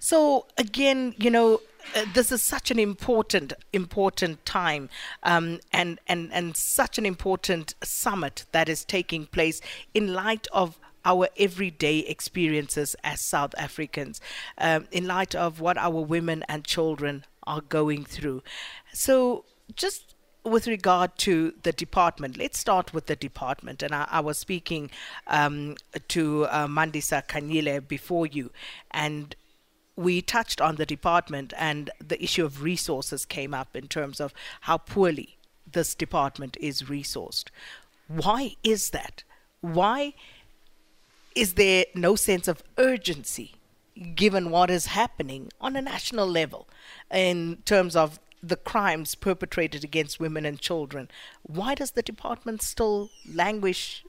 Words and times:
So 0.00 0.46
again, 0.56 1.14
you 1.16 1.30
know, 1.30 1.60
uh, 1.96 2.04
this 2.14 2.30
is 2.30 2.42
such 2.42 2.70
an 2.70 2.78
important 2.78 3.54
important 3.72 4.44
time 4.44 4.90
um, 5.22 5.58
and 5.72 5.98
and 6.06 6.30
and 6.34 6.54
such 6.56 6.98
an 6.98 7.06
important 7.06 7.74
summit 7.82 8.44
that 8.52 8.68
is 8.68 8.84
taking 8.84 9.24
place 9.26 9.62
in 9.94 10.12
light 10.12 10.46
of 10.52 10.78
our 11.06 11.28
everyday 11.38 12.00
experiences 12.00 12.94
as 13.02 13.20
South 13.22 13.54
Africans, 13.56 14.20
um, 14.58 14.86
in 14.92 15.06
light 15.06 15.34
of 15.34 15.60
what 15.60 15.78
our 15.78 16.00
women 16.00 16.44
and 16.48 16.64
children 16.64 17.24
are 17.44 17.62
going 17.62 18.04
through. 18.04 18.42
So, 18.92 19.44
just 19.74 20.14
with 20.44 20.66
regard 20.66 21.16
to 21.18 21.54
the 21.62 21.72
department, 21.72 22.36
let's 22.36 22.58
start 22.58 22.92
with 22.92 23.06
the 23.06 23.16
department. 23.16 23.82
And 23.82 23.94
I, 23.94 24.06
I 24.10 24.20
was 24.20 24.36
speaking 24.36 24.90
um, 25.28 25.76
to 26.08 26.44
uh, 26.46 26.66
Mandisa 26.66 27.26
Kanyile 27.26 27.86
before 27.88 28.26
you, 28.26 28.50
and 28.90 29.34
we 29.98 30.22
touched 30.22 30.60
on 30.60 30.76
the 30.76 30.86
department 30.86 31.52
and 31.58 31.90
the 31.98 32.22
issue 32.22 32.44
of 32.44 32.62
resources 32.62 33.24
came 33.24 33.52
up 33.52 33.74
in 33.74 33.88
terms 33.88 34.20
of 34.20 34.32
how 34.62 34.78
poorly 34.78 35.36
this 35.70 35.92
department 35.96 36.56
is 36.60 36.84
resourced. 36.84 37.46
Why 38.06 38.54
is 38.62 38.90
that? 38.90 39.24
Why 39.60 40.14
is 41.34 41.54
there 41.54 41.84
no 41.96 42.14
sense 42.14 42.46
of 42.46 42.62
urgency 42.78 43.54
given 44.14 44.50
what 44.52 44.70
is 44.70 44.86
happening 44.86 45.50
on 45.60 45.74
a 45.74 45.82
national 45.82 46.28
level 46.28 46.68
in 47.12 47.58
terms 47.64 47.96
of 47.96 48.20
the 48.40 48.54
crimes 48.56 49.16
perpetrated 49.16 49.82
against 49.82 50.20
women 50.20 50.46
and 50.46 50.60
children? 50.60 51.08
Why 51.42 51.74
does 51.74 51.90
the 51.90 52.02
department 52.02 52.62
still 52.62 53.10
languish 53.28 54.04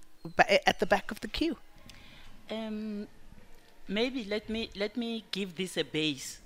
at 0.67 0.79
the 0.79 0.85
back 0.85 1.09
of 1.09 1.21
the 1.21 1.27
queue? 1.27 1.57
Um, 2.51 3.07
maybe 3.89 4.23
let 4.25 4.47
me 4.49 4.69
let 4.75 4.95
me 4.95 5.25
give 5.31 5.55
this 5.55 5.75
a 5.77 5.83
base. 5.83 6.39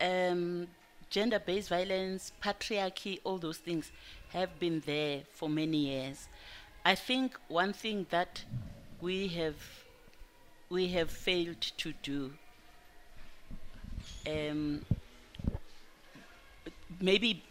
Um, 0.00 0.66
gender-based 1.10 1.68
violence, 1.68 2.32
patriarchy, 2.42 3.20
all 3.22 3.36
those 3.36 3.58
things 3.58 3.92
have 4.30 4.58
been 4.58 4.82
there 4.86 5.20
for 5.34 5.48
many 5.48 5.76
years. 5.90 6.26
I 6.84 6.94
think 6.94 7.36
one 7.48 7.74
thing 7.74 8.06
that 8.10 8.42
we 9.00 9.28
have 9.28 9.56
we 10.70 10.88
have 10.88 11.10
failed 11.10 11.60
to 11.60 11.92
do. 12.02 12.32
Um, 14.26 14.84
maybe 17.00 17.42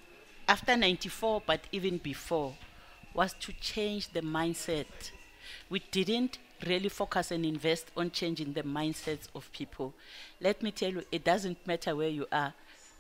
after 0.48 0.76
94, 0.76 1.44
but 1.46 1.60
even 1.72 1.98
before, 1.98 2.56
was 3.14 3.34
to 3.42 3.54
change 3.54 4.10
the 4.14 4.22
mindset. 4.22 4.86
We 5.70 5.80
didn't 5.92 6.40
really 6.66 6.90
focus 6.90 7.32
and 7.32 7.46
invest 7.46 7.88
on 7.96 8.12
changing 8.12 8.54
the 8.54 8.64
mindsets 8.64 9.28
of 9.36 9.52
people. 9.54 9.94
Let 10.42 10.62
me 10.62 10.72
tell 10.72 10.92
you, 10.92 11.04
it 11.12 11.24
doesn't 11.24 11.66
matter 11.66 11.96
where 11.96 12.10
you 12.10 12.26
are. 12.32 12.54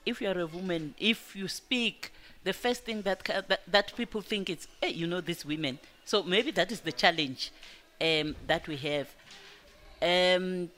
If 0.05 0.21
you 0.21 0.29
are 0.29 0.39
a 0.39 0.45
woman, 0.47 0.93
if 0.99 1.35
you 1.35 1.47
speak, 1.47 2.13
the 2.43 2.53
first 2.53 2.83
thing 2.85 3.01
that 3.03 3.23
that, 3.47 3.61
that 3.67 3.95
people 3.95 4.21
think 4.21 4.49
is, 4.49 4.67
hey, 4.81 4.89
you 4.89 5.07
know, 5.07 5.21
these 5.21 5.45
women. 5.45 5.79
So 6.05 6.23
maybe 6.23 6.51
that 6.51 6.71
is 6.71 6.79
the 6.81 6.91
challenge 6.91 7.51
um, 8.01 8.35
that 8.47 8.67
we 8.67 8.77
have. 8.77 9.09
Um, 10.01 10.69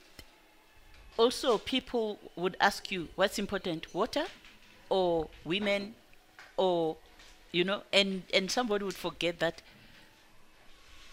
also, 1.16 1.58
people 1.58 2.18
would 2.36 2.56
ask 2.60 2.90
you, 2.90 3.08
what's 3.14 3.38
important, 3.38 3.94
water, 3.94 4.24
or 4.88 5.28
women, 5.44 5.94
or 6.56 6.96
you 7.52 7.64
know, 7.64 7.82
and 7.92 8.22
and 8.34 8.50
somebody 8.50 8.84
would 8.84 8.96
forget 8.96 9.38
that 9.38 9.62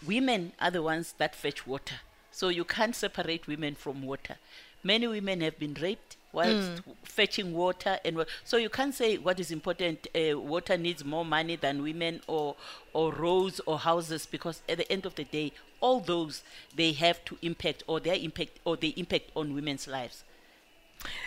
women 0.06 0.52
are 0.60 0.70
the 0.70 0.82
ones 0.82 1.14
that 1.18 1.34
fetch 1.34 1.66
water. 1.66 1.96
So 2.30 2.48
you 2.48 2.64
can't 2.64 2.94
separate 2.94 3.46
women 3.46 3.74
from 3.74 4.02
water. 4.02 4.36
Many 4.82 5.06
women 5.06 5.40
have 5.42 5.58
been 5.58 5.74
raped 5.80 6.16
whilst 6.32 6.70
mm. 6.82 6.94
fetching 7.02 7.52
water 7.52 7.98
and 8.04 8.16
wa- 8.16 8.24
so 8.44 8.56
you 8.56 8.68
can't 8.70 8.94
say 8.94 9.18
what 9.18 9.40
is 9.40 9.50
important 9.50 10.06
uh, 10.14 10.38
water 10.38 10.78
needs 10.78 11.04
more 11.04 11.24
money 11.24 11.56
than 11.56 11.82
women 11.82 12.20
or 12.28 12.54
or 12.92 13.10
roads 13.12 13.60
or 13.66 13.80
houses 13.80 14.26
because 14.26 14.62
at 14.68 14.78
the 14.78 14.92
end 14.92 15.04
of 15.04 15.16
the 15.16 15.24
day 15.24 15.50
all 15.80 15.98
those 15.98 16.44
they 16.76 16.92
have 16.92 17.24
to 17.24 17.36
impact 17.42 17.82
or 17.88 17.98
their 17.98 18.14
impact 18.14 18.60
or 18.64 18.76
they 18.76 18.90
impact 18.96 19.28
on 19.34 19.52
women's 19.54 19.88
lives 19.88 20.22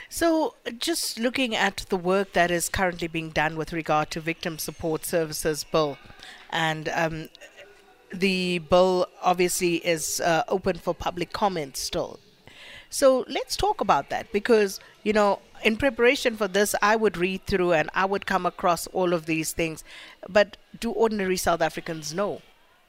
so, 0.08 0.54
just 0.78 1.18
looking 1.20 1.56
at 1.56 1.78
the 1.90 1.98
work 1.98 2.34
that 2.34 2.52
is 2.52 2.70
currently 2.70 3.08
being 3.08 3.32
done 3.32 3.56
with 3.58 3.74
regard 3.74 4.12
to 4.12 4.20
Victim 4.22 4.60
Support 4.60 5.04
Services 5.04 5.64
Bill, 5.64 5.98
and 6.52 6.88
um, 6.90 7.30
the 8.14 8.60
bill 8.60 9.08
obviously 9.24 9.76
is 9.78 10.22
uh, 10.22 10.44
open 10.48 10.78
for 10.78 10.94
public 10.94 11.34
comment 11.34 11.76
still. 11.76 12.20
So 12.90 13.26
let's 13.28 13.56
talk 13.58 13.82
about 13.82 14.10
that 14.12 14.32
because, 14.32 14.80
you 15.04 15.14
know, 15.14 15.40
in 15.64 15.78
preparation 15.78 16.38
for 16.38 16.48
this, 16.48 16.76
I 16.82 16.96
would 16.96 17.18
read 17.18 17.46
through 17.48 17.74
and 17.74 17.90
I 17.96 18.06
would 18.06 18.28
come 18.28 18.46
across 18.46 18.86
all 18.88 19.14
of 19.14 19.26
these 19.26 19.52
things. 19.52 19.84
But 20.30 20.58
do 20.80 20.92
ordinary 20.92 21.38
South 21.38 21.62
Africans 21.62 22.14
know? 22.14 22.42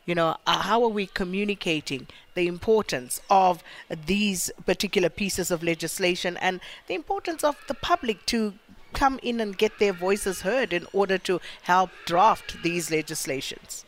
You 0.05 0.15
know, 0.15 0.37
uh, 0.47 0.59
how 0.61 0.83
are 0.85 0.91
we 0.91 1.07
communicating 1.07 2.07
the 2.35 2.47
importance 2.47 3.23
of 3.31 3.65
these 4.07 4.51
particular 4.67 5.09
pieces 5.09 5.51
of 5.51 5.63
legislation 5.63 6.37
and 6.37 6.61
the 6.87 6.95
importance 6.95 7.43
of 7.43 7.57
the 7.69 7.75
public 7.75 8.27
to 8.27 8.53
come 8.93 9.19
in 9.23 9.41
and 9.41 9.57
get 9.57 9.79
their 9.79 9.95
voices 9.95 10.43
heard 10.43 10.75
in 10.75 10.87
order 10.93 11.17
to 11.17 11.41
help 11.63 11.89
draft 12.05 12.63
these 12.63 12.91
legislations? 12.91 13.87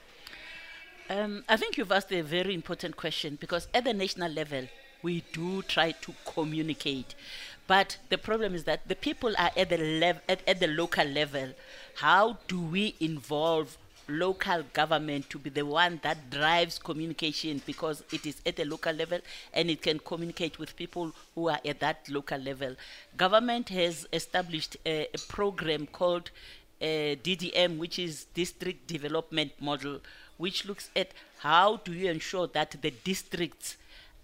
Um, 1.09 1.45
I 1.49 1.57
think 1.57 1.77
you've 1.79 1.93
asked 1.93 2.13
a 2.13 2.21
very 2.21 2.53
important 2.55 2.97
question 2.97 3.37
because 3.41 3.69
at 3.73 3.85
the 3.85 3.95
national 3.95 4.33
level, 4.33 4.65
we 5.03 5.23
do 5.33 5.63
try 5.63 5.93
to 5.93 6.15
communicate. 6.35 7.15
But 7.69 7.99
the 8.09 8.19
problem 8.19 8.55
is 8.55 8.65
that 8.65 8.87
the 8.89 8.97
people 8.97 9.33
are 9.39 9.51
at 9.57 9.69
the, 9.71 9.79
lev- 9.79 10.21
at, 10.29 10.41
at 10.49 10.59
the 10.61 10.67
local 10.67 11.05
level. 11.05 11.53
How 11.97 12.39
do 12.49 12.61
we 12.61 12.95
involve 13.01 13.79
local 14.09 14.63
government 14.73 15.29
to 15.31 15.39
be 15.39 15.51
the 15.51 15.65
one 15.67 15.99
that 16.05 16.31
drives 16.31 16.79
communication 16.79 17.61
because 17.67 18.03
it 18.13 18.25
is 18.25 18.41
at 18.47 18.57
a 18.61 18.65
local 18.65 18.93
level 18.93 19.19
and 19.53 19.69
it 19.69 19.83
can 19.83 19.99
communicate 19.99 20.61
with 20.61 20.77
people 20.77 21.13
who 21.35 21.49
are 21.49 21.59
at 21.65 21.81
that 21.81 22.09
local 22.09 22.39
level. 22.39 22.77
Government 23.17 23.69
has 23.71 24.07
established 24.13 24.77
a, 24.87 25.09
a 25.13 25.19
program 25.27 25.89
called 25.89 26.31
uh, 26.81 26.85
DDM, 26.85 27.79
which 27.79 27.99
is 27.99 28.27
District 28.33 28.87
Development 28.87 29.51
Model, 29.61 29.99
which 30.39 30.65
looks 30.67 30.91
at 30.95 31.09
how 31.39 31.77
do 31.85 31.93
you 31.93 32.11
ensure 32.11 32.47
that 32.49 32.77
the 32.83 32.91
districts 33.05 33.77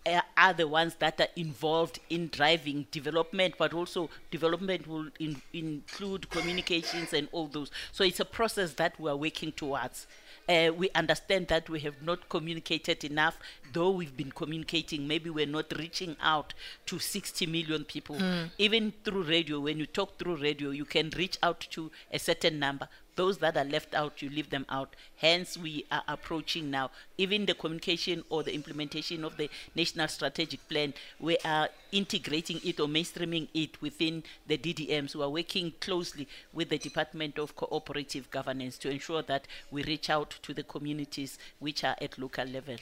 eh, 0.05 0.21
are 0.37 0.53
the 0.53 0.67
ones 0.67 0.95
that 0.99 1.21
are 1.21 1.29
involved 1.37 1.99
in 2.11 2.29
driving 2.29 2.87
development, 2.91 3.55
but 3.59 3.73
also 3.73 4.11
development 4.31 4.87
will 4.87 5.07
in, 5.21 5.41
include 5.53 6.29
communications 6.31 7.13
and 7.13 7.29
all 7.33 7.47
those. 7.47 7.71
So 7.93 8.05
it's 8.05 8.21
a 8.21 8.25
process 8.25 8.75
that 8.75 8.99
we 8.99 9.11
are 9.11 9.17
working 9.17 9.53
towards. 9.53 10.07
Uh, 10.49 10.73
we 10.77 10.91
understand 10.97 11.47
that 11.47 11.71
we 11.71 11.79
have 11.81 12.03
not 12.03 12.29
communicated 12.29 13.05
enough, 13.05 13.39
though 13.73 13.91
we've 13.91 14.17
been 14.17 14.33
communicating. 14.33 15.07
Maybe 15.07 15.31
we're 15.31 15.47
not 15.47 15.73
reaching 15.79 16.17
out 16.21 16.53
to 16.87 16.99
60 16.99 17.47
million 17.47 17.85
people. 17.85 18.17
Mm. 18.17 18.51
Even 18.59 18.93
through 19.05 19.23
radio, 19.23 19.61
when 19.61 19.79
you 19.79 19.87
talk 19.87 20.19
through 20.19 20.39
radio, 20.39 20.71
you 20.71 20.85
can 20.85 21.11
reach 21.17 21.39
out 21.45 21.61
to 21.71 21.93
a 22.13 22.19
certain 22.19 22.59
number, 22.59 22.89
Those 23.15 23.39
that 23.39 23.57
are 23.59 23.65
left 23.65 23.95
out, 23.95 24.23
you 24.23 24.31
leave 24.31 24.49
them 24.51 24.65
out. 24.71 24.97
Hence, 25.17 25.59
we 25.59 25.85
are 25.93 26.03
approaching 26.09 26.71
now, 26.71 26.91
even 27.19 27.45
the 27.47 27.55
communication 27.55 28.25
or 28.31 28.43
the 28.43 28.55
implementation 28.55 29.23
of 29.25 29.37
the 29.37 29.51
National 29.75 30.09
Strategic 30.09 30.67
Plan, 30.69 30.95
we 31.21 31.37
are 31.45 31.69
integrating 31.91 32.59
it 32.65 32.81
or 32.81 32.87
mainstreaming 32.89 33.49
it 33.53 33.81
within 33.83 34.23
the 34.47 34.57
DDMs. 34.57 35.15
We 35.15 35.23
are 35.25 35.29
working 35.29 35.73
closely 35.81 36.27
with 36.55 36.71
the 36.71 36.79
Department 36.79 37.39
of 37.39 37.55
Cooperative 37.55 38.31
Governance 38.31 38.79
to 38.79 38.91
ensure 38.91 39.21
that 39.23 39.47
we 39.71 39.85
reach 39.85 40.09
out 40.09 40.31
to 40.43 40.55
the 40.55 40.63
communities 40.63 41.39
which 41.59 41.85
are 41.85 41.97
at 42.01 42.19
local 42.19 42.47
level. 42.47 42.77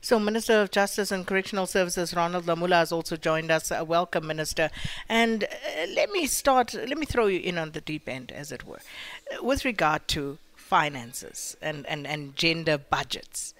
So, 0.00 0.18
Minister 0.18 0.60
of 0.62 0.70
Justice 0.70 1.10
and 1.10 1.26
Correctional 1.26 1.66
Services 1.66 2.14
Ronald 2.14 2.46
Lamula 2.46 2.76
has 2.80 2.92
also 2.92 3.16
joined 3.16 3.50
us. 3.50 3.70
Uh, 3.70 3.84
welcome, 3.86 4.26
Minister. 4.26 4.70
And 5.08 5.44
uh, 5.44 5.48
let 5.94 6.10
me 6.10 6.26
start, 6.26 6.74
let 6.74 6.98
me 6.98 7.06
throw 7.06 7.26
you 7.26 7.40
in 7.40 7.58
on 7.58 7.72
the 7.72 7.80
deep 7.80 8.08
end, 8.08 8.32
as 8.32 8.52
it 8.52 8.64
were, 8.64 8.80
with 9.42 9.64
regard 9.64 10.06
to 10.08 10.38
finances 10.56 11.56
and, 11.62 11.86
and, 11.86 12.06
and 12.06 12.36
gender 12.36 12.78
budgets. 12.78 13.54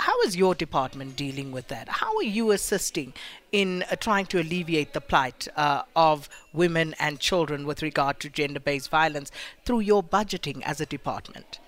How 0.00 0.20
is 0.22 0.36
your 0.36 0.54
department 0.54 1.16
dealing 1.16 1.50
with 1.50 1.68
that? 1.68 1.88
How 1.88 2.16
are 2.18 2.22
you 2.22 2.52
assisting 2.52 3.14
in 3.50 3.82
uh, 3.90 3.96
trying 3.96 4.26
to 4.26 4.40
alleviate 4.40 4.92
the 4.92 5.00
plight 5.00 5.48
uh, 5.56 5.82
of 5.96 6.28
women 6.52 6.94
and 7.00 7.18
children 7.18 7.66
with 7.66 7.82
regard 7.82 8.20
to 8.20 8.28
gender 8.28 8.60
based 8.60 8.90
violence 8.90 9.32
through 9.64 9.80
your 9.80 10.02
budgeting 10.04 10.62
as 10.62 10.80
a 10.80 10.86
department? 10.86 11.58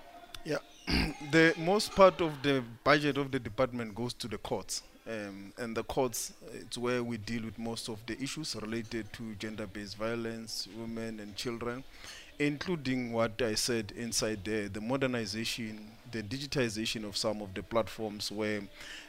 Yeah, 0.45 0.59
the 1.31 1.55
most 1.59 1.93
part 1.95 2.21
of 2.21 2.43
the 2.43 2.63
budget 2.85 3.17
of 3.17 3.31
the 3.31 3.39
department 3.39 3.95
goes 3.95 4.13
to 4.15 4.27
the 4.29 4.39
courts. 4.39 4.83
Um, 5.09 5.53
and 5.59 5.77
the 5.77 5.85
courts, 5.85 6.33
it's 6.55 6.79
where 6.79 7.03
we 7.03 7.17
deal 7.17 7.43
with 7.45 7.59
most 7.59 7.89
of 7.89 7.99
the 8.07 8.21
issues 8.21 8.57
related 8.57 9.13
to 9.15 9.35
gender-based 9.37 9.97
violence, 9.97 10.69
women 10.77 11.21
and 11.21 11.35
children, 11.37 11.85
including 12.39 13.13
what 13.13 13.41
I 13.43 13.55
said 13.55 13.93
inside 13.97 14.41
there, 14.45 14.69
the 14.69 14.81
modernization 14.81 15.91
the 16.13 16.23
digitization 16.23 17.05
of 17.05 17.17
some 17.17 17.43
of 17.43 17.53
the 17.55 17.63
platforms 17.63 18.31
where 18.33 18.61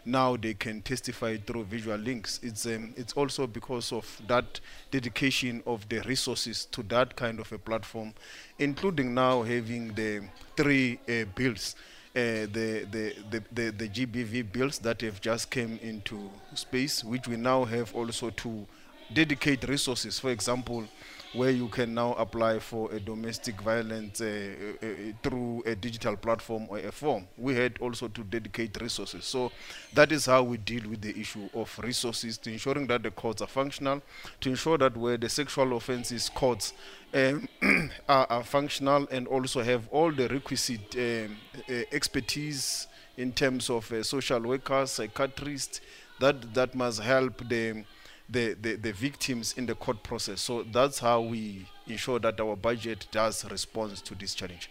now 0.06 0.36
they 0.38 0.54
can 0.54 0.82
testify 0.82 1.38
through 1.38 1.64
visual 1.66 1.98
links. 1.98 2.40
It's 2.44 2.66
um, 2.66 2.94
it's 2.98 3.14
also 3.14 3.48
because 3.48 3.92
of 3.92 4.06
that 4.28 4.60
dedication 4.90 5.64
of 5.66 5.88
the 5.90 6.00
resources 6.02 6.66
to 6.72 6.84
that 6.84 7.16
kind 7.16 7.40
of 7.40 7.52
a 7.52 7.58
platform, 7.58 8.14
including 8.60 9.14
now 9.14 9.42
having 9.44 9.90
the 9.94 10.24
three 10.56 11.00
uh, 11.08 11.26
bills. 11.36 11.76
Uh, 12.14 12.44
the, 12.52 12.86
the, 12.92 13.16
the, 13.30 13.44
the, 13.54 13.72
the 13.72 13.88
GBV 13.88 14.52
bills 14.52 14.80
that 14.80 15.00
have 15.00 15.22
just 15.22 15.50
came 15.50 15.80
into 15.82 16.30
space, 16.56 17.06
which 17.06 17.26
we 17.26 17.38
now 17.38 17.64
have 17.64 17.96
also 17.96 18.30
to 18.32 18.68
dedicate 19.14 19.66
resources. 19.70 20.20
For 20.20 20.30
example, 20.30 20.86
where 21.34 21.50
you 21.52 21.68
can 21.70 21.94
now 21.94 22.14
apply 22.16 22.60
for 22.60 22.92
a 22.92 23.00
domestic 23.00 23.60
violence 23.62 24.20
uh, 24.20 24.50
uh, 24.84 24.86
uh, 24.86 24.90
through 25.24 25.64
a 25.66 25.76
digital 25.76 26.18
platform 26.18 26.66
or 26.70 26.80
a 26.80 26.92
form. 26.92 27.26
We 27.38 27.56
had 27.56 27.78
also 27.80 28.10
to 28.10 28.22
dedicate 28.24 28.80
resources. 28.82 29.26
So 29.26 29.52
that 29.94 30.12
is 30.12 30.26
how 30.26 30.44
we 30.44 30.58
deal 30.58 30.90
with 30.90 31.02
the 31.02 31.18
issue 31.18 31.48
of 31.54 31.78
resources 31.82 32.38
to 32.40 32.52
ensuring 32.52 32.88
that 32.88 33.04
the 33.04 33.12
courts 33.12 33.42
are 33.42 33.48
functional, 33.48 34.02
to 34.42 34.50
ensure 34.50 34.78
that 34.80 34.98
where 34.98 35.18
the 35.18 35.30
sexual 35.30 35.76
offences 35.78 36.28
courts 36.30 36.74
um, 37.14 37.48
are, 38.10 38.28
are, 38.30 38.44
functional 38.44 39.08
and 39.10 39.28
also 39.28 39.62
have 39.64 39.88
all 39.90 40.12
the 40.12 40.28
requisite 40.28 40.96
um, 40.98 41.38
uh, 41.70 41.74
expertise 41.94 42.88
in 43.18 43.32
terms 43.32 43.70
of 43.70 43.90
uh, 43.92 44.04
social 44.04 44.42
workers, 44.42 44.92
psychiatrists, 44.92 45.80
that, 46.20 46.54
that 46.54 46.76
must 46.76 47.00
help 47.00 47.38
them 47.48 47.86
the, 48.32 48.54
the, 48.60 48.76
the 48.76 48.94
victims 48.94 49.54
in 49.58 49.66
the 49.66 49.76
court 49.76 50.04
process. 50.04 50.42
So 50.42 50.64
that's 50.64 51.00
how 51.00 51.22
we 51.22 51.68
ensure 51.88 52.20
that 52.20 52.40
our 52.40 52.56
budget 52.56 53.08
does 53.12 53.50
respond 53.52 53.98
to 53.98 54.16
this 54.16 54.34
challenge. 54.34 54.70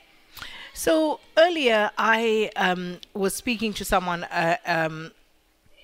So 0.73 1.21
earlier, 1.37 1.91
I 1.99 2.51
um, 2.57 2.99
was 3.13 3.35
speaking 3.35 3.73
to 3.75 3.85
someone. 3.85 4.25
Uh, 4.25 4.57
um, 4.67 5.13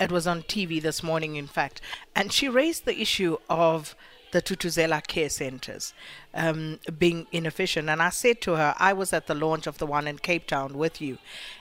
it 0.00 0.10
was 0.10 0.26
on 0.26 0.42
TV 0.42 0.80
this 0.80 1.02
morning, 1.02 1.36
in 1.36 1.46
fact, 1.46 1.80
and 2.14 2.32
she 2.32 2.48
raised 2.48 2.84
the 2.84 2.98
issue 3.00 3.38
of 3.50 3.94
the 4.32 4.42
Tutuzela 4.42 5.06
care 5.06 5.28
centres 5.28 5.94
um, 6.34 6.78
being 6.98 7.26
inefficient. 7.32 7.88
And 7.88 8.00
I 8.02 8.10
said 8.10 8.40
to 8.42 8.56
her, 8.56 8.74
I 8.78 8.92
was 8.92 9.12
at 9.12 9.26
the 9.26 9.34
launch 9.34 9.66
of 9.66 9.78
the 9.78 9.86
one 9.86 10.06
in 10.06 10.18
Cape 10.18 10.46
Town 10.46 10.78
with 10.78 11.00
you, 11.00 11.18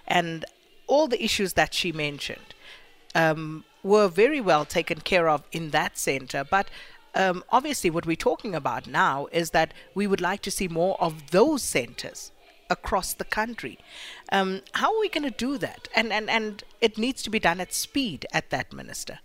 and 0.08 0.46
all 0.88 1.08
the 1.08 1.22
issues 1.24 1.54
that 1.54 1.74
she 1.74 1.92
mentioned. 1.92 2.40
Um, 3.16 3.64
were 3.86 4.08
very 4.08 4.42
well 4.42 4.66
taken 4.66 5.00
care 5.00 5.30
of 5.30 5.44
in 5.52 5.70
that 5.70 5.98
center. 5.98 6.44
But 6.44 6.70
um, 7.14 7.44
obviously, 7.50 7.90
what 7.92 8.06
we're 8.06 8.16
talking 8.32 8.56
about 8.56 8.88
now 8.88 9.28
is 9.32 9.52
that 9.52 9.74
we 9.94 10.08
would 10.08 10.20
like 10.20 10.42
to 10.42 10.52
see 10.52 10.68
more 10.68 11.00
of 11.02 11.30
those 11.30 11.62
centers 11.62 12.32
across 12.70 13.14
the 13.14 13.24
country. 13.24 13.78
Um, 14.32 14.62
how 14.74 14.94
are 14.96 15.00
we 15.00 15.08
going 15.08 15.24
to 15.24 15.30
do 15.46 15.60
that? 15.60 15.88
And, 15.96 16.12
and, 16.12 16.30
and 16.30 16.64
it 16.82 16.98
needs 16.98 17.22
to 17.24 17.30
be 17.30 17.40
done 17.40 17.62
at 17.62 17.74
speed 17.74 18.26
at 18.34 18.50
that, 18.50 18.74
Minister. 18.74 19.20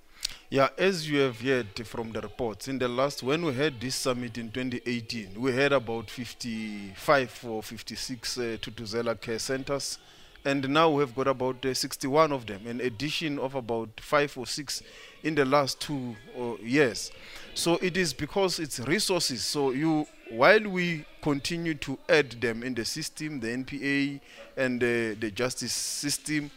Yeah, 0.51 0.69
as 0.77 1.09
you 1.09 1.21
have 1.21 1.41
heard 1.41 1.85
from 1.87 2.13
the 2.13 2.21
reports, 2.21 2.69
in 2.69 2.79
the 2.79 2.87
last, 2.89 3.23
when 3.23 3.45
we 3.45 3.55
had 3.55 3.81
this 3.81 3.95
summit 3.97 4.37
in 4.37 4.51
2018, 4.53 5.41
we 5.41 5.53
had 5.53 5.73
about 5.73 6.11
55 6.11 7.45
or 7.49 7.63
56 7.63 8.39
uh, 8.39 8.41
Tutuzela 8.61 9.19
care 9.21 9.39
centers. 9.39 9.99
and 10.45 10.69
now 10.69 10.89
we've 10.89 11.15
got 11.15 11.27
about 11.27 11.65
uh, 11.67 11.75
61 11.75 12.33
of 12.33 12.47
them, 12.47 12.67
an 12.67 12.81
addition 12.81 13.39
of 13.39 13.55
about 13.55 13.91
five 14.01 14.37
or 14.39 14.47
six 14.47 14.83
in 15.23 15.35
the 15.35 15.45
last 15.45 15.81
two 15.81 16.17
uh, 16.39 16.53
years. 16.63 17.13
So 17.55 17.75
it 17.83 17.97
is 17.97 18.15
because 18.15 18.59
it's 18.59 18.81
resources. 18.81 19.45
So 19.45 19.73
you, 19.73 20.07
while 20.31 20.61
we 20.69 21.05
continue 21.21 21.75
to 21.75 21.99
add 22.09 22.31
them 22.41 22.63
in 22.63 22.75
the 22.75 22.85
system, 22.85 23.41
the 23.41 23.49
NPA 23.49 24.21
and 24.57 24.83
uh, 24.83 24.87
the 25.21 25.31
justice 25.35 25.73
system, 25.75 26.51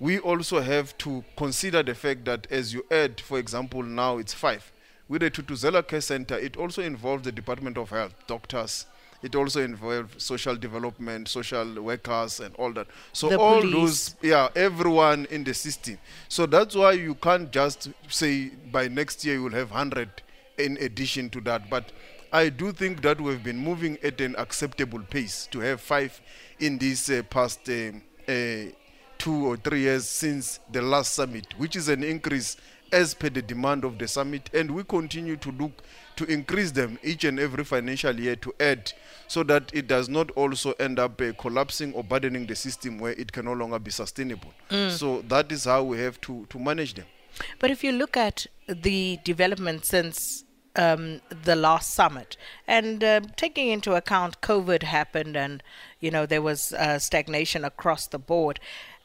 we 0.00 0.18
also 0.18 0.60
have 0.60 0.96
to 0.98 1.24
consider 1.36 1.82
the 1.82 1.94
fact 1.94 2.24
that 2.24 2.46
as 2.50 2.72
you 2.72 2.84
add, 2.90 3.20
for 3.20 3.38
example, 3.38 3.82
now 3.82 4.18
it's 4.18 4.34
five. 4.34 4.70
With 5.08 5.22
the 5.22 5.30
Tutuzela 5.30 5.86
Care 5.86 6.00
Center, 6.00 6.36
it 6.36 6.56
also 6.56 6.82
involves 6.82 7.24
the 7.24 7.32
Department 7.32 7.78
of 7.78 7.90
Health, 7.90 8.14
doctors, 8.26 8.86
It 9.22 9.34
also 9.34 9.62
involved 9.62 10.22
social 10.22 10.54
development, 10.54 11.26
social 11.28 11.82
workers, 11.82 12.38
and 12.38 12.54
all 12.54 12.72
that. 12.74 12.86
So 13.12 13.28
the 13.28 13.38
all 13.38 13.60
police. 13.60 13.72
those, 13.72 14.14
yeah, 14.22 14.48
everyone 14.54 15.26
in 15.30 15.42
the 15.42 15.54
system. 15.54 15.98
So 16.28 16.46
that's 16.46 16.76
why 16.76 16.92
you 16.92 17.16
can't 17.16 17.50
just 17.50 17.90
say 18.08 18.50
by 18.70 18.86
next 18.86 19.24
year 19.24 19.34
you 19.34 19.42
will 19.44 19.50
have 19.50 19.70
100 19.70 20.22
in 20.58 20.76
addition 20.80 21.30
to 21.30 21.40
that. 21.42 21.68
But 21.68 21.90
I 22.32 22.48
do 22.48 22.70
think 22.70 23.02
that 23.02 23.20
we've 23.20 23.42
been 23.42 23.58
moving 23.58 23.98
at 24.04 24.20
an 24.20 24.36
acceptable 24.38 25.00
pace 25.00 25.48
to 25.50 25.58
have 25.60 25.80
five 25.80 26.20
in 26.60 26.78
these 26.78 27.10
uh, 27.10 27.22
past 27.28 27.68
uh, 27.68 27.90
uh, 28.30 28.66
two 29.18 29.50
or 29.50 29.56
three 29.56 29.80
years 29.80 30.08
since 30.08 30.60
the 30.70 30.82
last 30.82 31.14
summit, 31.14 31.46
which 31.58 31.74
is 31.74 31.88
an 31.88 32.04
increase 32.04 32.56
as 32.92 33.14
per 33.14 33.28
the 33.28 33.42
demand 33.42 33.84
of 33.84 33.98
the 33.98 34.08
summit 34.08 34.48
and 34.54 34.70
we 34.70 34.82
continue 34.84 35.36
to 35.36 35.50
look 35.52 35.72
to 36.16 36.24
increase 36.26 36.70
them 36.72 36.98
each 37.02 37.24
and 37.24 37.38
every 37.38 37.64
financial 37.64 38.18
year 38.18 38.34
to 38.36 38.52
add 38.60 38.92
so 39.28 39.42
that 39.42 39.70
it 39.74 39.86
does 39.86 40.08
not 40.08 40.30
also 40.32 40.72
end 40.72 40.98
up 40.98 41.20
uh, 41.20 41.32
collapsing 41.38 41.92
or 41.94 42.02
burdening 42.02 42.46
the 42.46 42.56
system 42.56 42.98
where 42.98 43.12
it 43.12 43.30
can 43.32 43.44
no 43.44 43.52
longer 43.52 43.78
be 43.78 43.90
sustainable 43.90 44.52
mm. 44.70 44.90
so 44.90 45.22
that 45.28 45.50
is 45.52 45.64
how 45.64 45.82
we 45.82 45.98
have 45.98 46.20
to 46.20 46.46
to 46.48 46.58
manage 46.58 46.94
them 46.94 47.06
but 47.58 47.70
if 47.70 47.84
you 47.84 47.92
look 47.92 48.16
at 48.16 48.46
the 48.66 49.18
development 49.24 49.84
since 49.84 50.44
um, 50.76 51.20
the 51.42 51.56
last 51.56 51.94
summit 51.94 52.36
and 52.66 53.02
uh, 53.04 53.20
taking 53.36 53.68
into 53.68 53.94
account 53.94 54.40
covid 54.40 54.82
happened 54.82 55.36
and 55.36 55.62
you 56.00 56.10
know, 56.10 56.26
there 56.26 56.42
was 56.42 56.72
uh, 56.72 56.98
stagnation 56.98 57.64
across 57.64 58.06
the 58.06 58.18
board. 58.18 58.60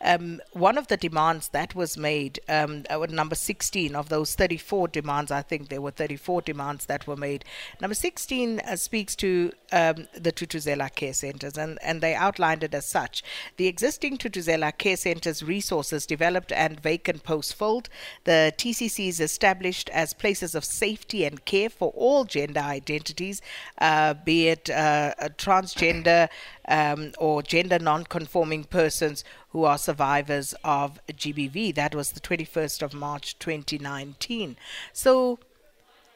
Um, 0.06 0.42
one 0.52 0.78
of 0.78 0.88
the 0.88 0.98
demands 0.98 1.48
that 1.50 1.76
was 1.76 1.98
made, 1.98 2.42
um, 2.50 2.84
uh, 2.90 2.98
number 3.10 3.36
16 3.36 3.96
of 3.96 4.10
those 4.10 4.36
34 4.36 4.90
demands, 4.90 5.32
I 5.32 5.42
think 5.42 5.70
there 5.70 5.80
were 5.80 5.92
34 5.92 6.42
demands 6.42 6.88
that 6.88 7.08
were 7.08 7.16
made. 7.16 7.46
Number 7.80 7.94
16 7.96 8.60
uh, 8.60 8.76
speaks 8.76 9.16
to 9.18 9.54
um, 9.72 10.10
the 10.14 10.34
Tutuzela 10.34 10.94
care 10.94 11.14
centres, 11.14 11.58
and, 11.58 11.80
and 11.82 12.02
they 12.02 12.16
outlined 12.16 12.66
it 12.66 12.74
as 12.74 12.86
such. 12.86 13.24
The 13.56 13.68
existing 13.68 14.18
Tutuzela 14.18 14.78
care 14.78 14.98
centres' 14.98 15.42
resources 15.42 16.06
developed 16.06 16.52
and 16.52 16.82
vacant 16.82 17.24
posts 17.24 17.54
filled. 17.54 17.88
The 18.26 18.52
TCCs 18.58 19.22
established 19.22 19.90
as 19.92 20.14
places 20.14 20.54
of 20.54 20.66
safety 20.66 21.24
and 21.24 21.46
care 21.46 21.70
for 21.70 21.94
all 21.96 22.26
gender 22.26 22.60
identities, 22.60 23.42
uh, 23.78 24.16
be 24.16 24.50
it 24.50 24.70
uh, 24.70 25.14
transgender. 25.38 26.28
um, 26.68 27.12
or 27.18 27.42
gender 27.42 27.80
non-conforming 27.80 28.66
persons 28.66 29.24
who 29.50 29.64
are 29.66 29.78
survivors 29.78 30.54
of 30.64 31.00
GBV. 31.08 31.74
That 31.76 31.96
was 31.96 32.12
the 32.12 32.20
21st 32.20 32.82
of 32.82 32.94
March 32.94 33.38
2019. 33.40 34.56
So 34.94 35.40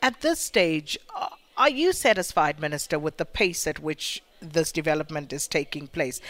at 0.01 0.21
this 0.21 0.39
stage, 0.39 0.97
uh, 1.17 1.29
are 1.57 1.69
you 1.69 1.91
satisfied, 1.91 2.59
Minister, 2.59 2.99
with 2.99 3.17
the 3.17 3.25
pace 3.25 3.65
at 3.67 3.79
which 3.79 4.21
this 4.39 4.71
development 4.71 5.33
is 5.33 5.47
taking 5.47 5.87
place? 5.87 6.21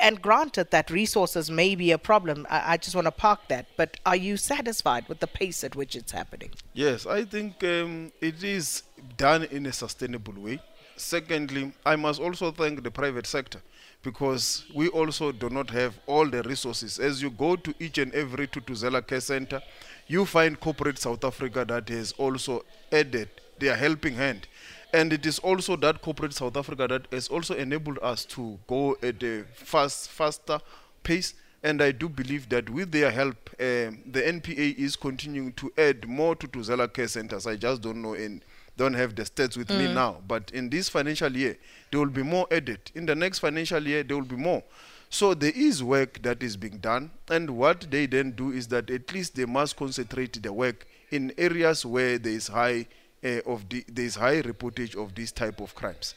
And 0.00 0.20
granted 0.20 0.70
that 0.70 0.90
resources 0.90 1.50
may 1.50 1.74
be 1.74 1.90
a 1.92 1.98
problem, 1.98 2.46
I, 2.50 2.76
just 2.76 2.94
want 2.94 3.06
to 3.06 3.10
park 3.10 3.40
that, 3.48 3.64
but 3.78 3.96
are 4.04 4.16
you 4.16 4.36
satisfied 4.36 5.08
with 5.08 5.20
the 5.20 5.26
pace 5.26 5.64
at 5.64 5.74
which 5.74 5.96
it's 5.96 6.12
happening? 6.12 6.50
Yes, 6.74 7.06
I 7.06 7.24
think 7.24 7.64
um, 7.64 8.12
it 8.20 8.44
is 8.44 8.82
done 9.16 9.44
in 9.44 9.64
a 9.66 9.72
sustainable 9.72 10.34
way. 10.34 10.60
Secondly, 10.96 11.72
I 11.84 11.94
must 11.96 12.20
also 12.20 12.50
thank 12.50 12.82
the 12.82 12.90
private 12.90 13.26
sector 13.26 13.60
because 14.02 14.64
we 14.74 14.88
also 14.88 15.30
do 15.30 15.50
not 15.50 15.68
have 15.70 15.94
all 16.06 16.26
the 16.26 16.42
resources. 16.44 16.98
As 16.98 17.20
you 17.20 17.28
go 17.30 17.54
to 17.54 17.74
each 17.78 17.98
and 17.98 18.14
every 18.14 18.46
Tutuzela 18.48 19.06
Care 19.06 19.20
Center, 19.20 19.60
you 20.06 20.24
find 20.24 20.58
corporate 20.58 20.98
South 20.98 21.22
Africa 21.24 21.66
that 21.68 21.90
has 21.90 22.12
also 22.12 22.64
added 22.90 23.28
their 23.58 23.76
helping 23.76 24.14
hand. 24.14 24.48
And 24.94 25.12
it 25.12 25.26
is 25.26 25.38
also 25.40 25.76
that 25.76 26.00
corporate 26.00 26.32
South 26.32 26.56
Africa 26.56 26.88
that 26.88 27.06
has 27.12 27.28
also 27.28 27.54
enabled 27.54 27.98
us 28.00 28.24
to 28.26 28.58
go 28.66 28.96
at 29.02 29.22
a 29.22 29.44
fast, 29.54 30.08
faster 30.08 30.58
pace. 31.02 31.34
And 31.62 31.82
I 31.82 31.90
do 31.92 32.08
believe 32.08 32.48
that 32.50 32.70
with 32.70 32.90
their 32.90 33.10
help, 33.10 33.50
um, 33.60 34.00
the 34.06 34.22
NPA 34.22 34.78
is 34.78 34.96
continuing 34.96 35.52
to 35.54 35.70
add 35.76 36.08
more 36.08 36.34
Tutuzela 36.36 36.90
Care 36.90 37.08
Centers. 37.08 37.46
I 37.46 37.56
just 37.56 37.82
don't 37.82 38.00
know 38.00 38.14
in 38.14 38.40
don't 38.76 38.94
have 38.94 39.14
the 39.14 39.22
stats 39.22 39.56
with 39.56 39.68
mm. 39.68 39.78
me 39.86 39.94
now. 39.94 40.16
But 40.26 40.50
in 40.52 40.68
this 40.70 40.88
financial 40.88 41.34
year, 41.34 41.56
there 41.90 42.00
will 42.00 42.08
be 42.08 42.22
more 42.22 42.46
added. 42.50 42.80
In 42.94 43.06
the 43.06 43.14
next 43.14 43.38
financial 43.40 43.84
year, 43.86 44.02
there 44.02 44.16
will 44.16 44.24
be 44.24 44.36
more. 44.36 44.62
So 45.08 45.34
there 45.34 45.52
is 45.54 45.82
work 45.82 46.20
that 46.22 46.42
is 46.42 46.56
being 46.56 46.78
done. 46.78 47.10
And 47.30 47.50
what 47.50 47.90
they 47.90 48.06
then 48.06 48.32
do 48.32 48.50
is 48.52 48.68
that 48.68 48.90
at 48.90 49.12
least 49.14 49.34
they 49.36 49.44
must 49.46 49.76
concentrate 49.76 50.40
the 50.42 50.52
work 50.52 50.86
in 51.10 51.32
areas 51.38 51.86
where 51.86 52.18
there 52.18 52.32
is 52.32 52.48
high 52.48 52.86
uh, 53.24 53.28
of 53.46 53.68
the, 53.68 53.84
there 53.88 54.04
is 54.04 54.16
high 54.16 54.42
reportage 54.42 54.94
of 55.00 55.14
this 55.14 55.32
type 55.32 55.60
of 55.60 55.74
crimes. 55.74 56.14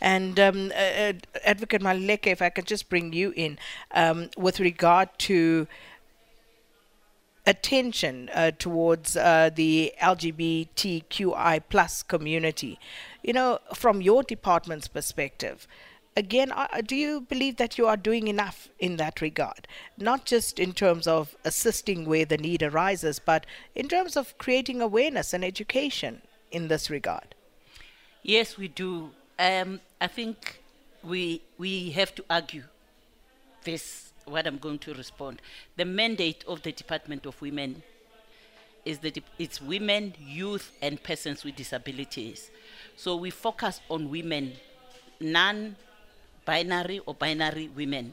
And 0.00 0.38
um, 0.40 0.72
uh, 0.74 0.78
uh 0.78 1.12
Advocate 1.44 1.80
Maleke, 1.80 2.26
if 2.28 2.42
I 2.42 2.48
can 2.50 2.64
just 2.64 2.88
bring 2.88 3.12
you 3.12 3.32
in 3.36 3.56
um, 3.92 4.28
with 4.36 4.58
regard 4.60 5.10
to 5.20 5.66
attention 7.46 8.30
uh, 8.34 8.50
towards 8.52 9.16
uh, 9.16 9.50
the 9.54 9.92
LGBTQI 10.00 11.62
plus 11.68 12.02
community. 12.02 12.78
You 13.22 13.32
know, 13.34 13.58
from 13.74 14.00
your 14.00 14.22
department's 14.22 14.88
perspective, 14.88 15.66
again, 16.16 16.52
uh, 16.52 16.66
do 16.84 16.96
you 16.96 17.22
believe 17.22 17.56
that 17.56 17.76
you 17.78 17.86
are 17.86 17.96
doing 17.96 18.28
enough 18.28 18.68
in 18.78 18.96
that 18.96 19.20
regard? 19.20 19.66
Not 19.98 20.24
just 20.24 20.58
in 20.58 20.72
terms 20.72 21.06
of 21.06 21.36
assisting 21.44 22.06
where 22.06 22.24
the 22.24 22.38
need 22.38 22.62
arises, 22.62 23.18
but 23.18 23.44
in 23.74 23.88
terms 23.88 24.16
of 24.16 24.36
creating 24.38 24.80
awareness 24.80 25.32
and 25.34 25.44
education 25.44 26.22
in 26.50 26.68
this 26.68 26.88
regard. 26.90 27.34
Yes, 28.22 28.56
we 28.56 28.68
do. 28.68 29.10
Um, 29.38 29.80
I 30.00 30.06
think 30.06 30.62
we 31.02 31.42
we 31.58 31.90
have 31.90 32.14
to 32.14 32.24
argue 32.30 32.62
this 33.64 34.03
what 34.26 34.46
I'm 34.46 34.58
going 34.58 34.78
to 34.80 34.94
respond. 34.94 35.40
The 35.76 35.84
mandate 35.84 36.44
of 36.46 36.62
the 36.62 36.72
Department 36.72 37.26
of 37.26 37.40
Women 37.40 37.82
is 38.84 38.98
that 39.00 39.18
it's 39.38 39.62
women, 39.62 40.14
youth, 40.20 40.72
and 40.82 41.02
persons 41.02 41.42
with 41.44 41.56
disabilities. 41.56 42.50
So 42.96 43.16
we 43.16 43.30
focus 43.30 43.80
on 43.88 44.10
women, 44.10 44.52
non 45.20 45.76
binary 46.44 47.00
or 47.06 47.14
binary 47.14 47.68
women, 47.68 48.12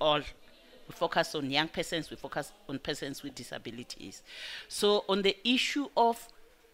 all. 0.00 0.20
We 0.20 0.94
focus 0.94 1.34
on 1.34 1.50
young 1.50 1.68
persons, 1.68 2.08
we 2.08 2.16
focus 2.16 2.50
on 2.66 2.78
persons 2.78 3.22
with 3.22 3.34
disabilities. 3.34 4.22
So, 4.68 5.04
on 5.06 5.20
the 5.20 5.36
issue 5.46 5.86
of 5.94 6.16